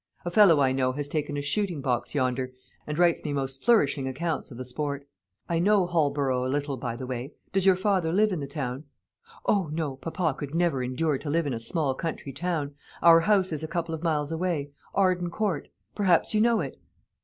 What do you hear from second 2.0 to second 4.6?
yonder, and writes me most flourishing accounts of